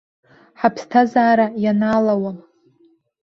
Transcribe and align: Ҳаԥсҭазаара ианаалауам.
Ҳаԥсҭазаара 0.59 1.47
ианаалауам. 1.63 2.37